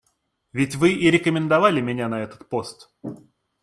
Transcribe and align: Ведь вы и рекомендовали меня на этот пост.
Ведь 0.51 0.73
вы 0.75 0.93
и 0.93 1.11
рекомендовали 1.11 1.79
меня 1.79 2.09
на 2.09 2.23
этот 2.23 2.49
пост. 2.49 2.89